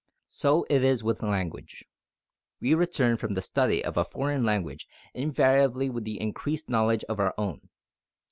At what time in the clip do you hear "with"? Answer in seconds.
1.03-1.21, 5.91-6.07